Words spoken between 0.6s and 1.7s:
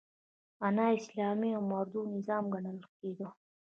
نا اسلامي او